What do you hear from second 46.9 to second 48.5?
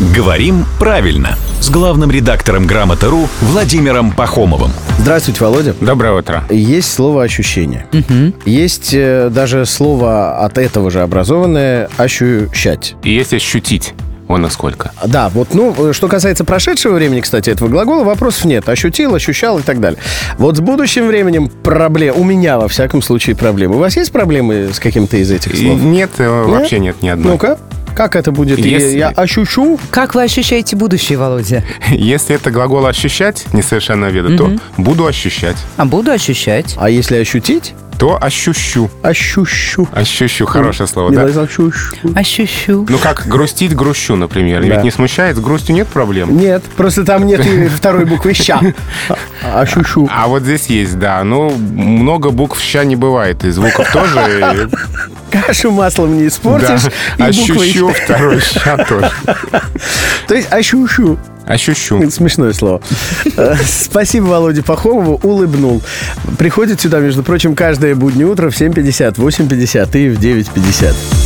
там нет второй буквы